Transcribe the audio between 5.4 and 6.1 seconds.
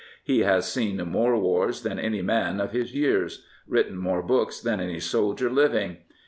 living.